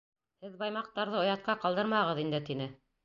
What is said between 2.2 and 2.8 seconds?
инде,— тине.